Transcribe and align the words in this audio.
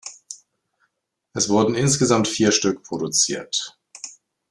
Es 1.33 1.47
wurden 1.49 1.75
insgesamt 1.75 2.27
vier 2.27 2.51
Stück 2.51 2.81
produziert. 2.81 3.77